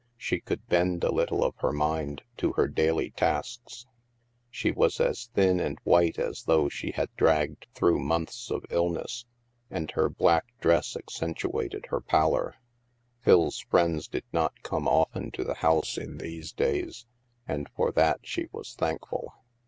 [0.17, 3.85] She could bend a little of her mind to her daily tasks.
[4.49, 9.27] She was as thin and white as though she had dragged through months of illness,
[9.69, 12.55] and her black dress accentuated her pallor.
[13.19, 17.05] Phil's friends did not come often to the house in these days,
[17.47, 19.31] and for that she was thankful.